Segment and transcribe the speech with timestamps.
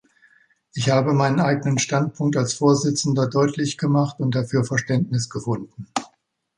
[0.73, 5.89] Ich habe meinen eigenen Standpunkt als Vorsitzender deutlich gemacht und dafür Verständnis gefunden.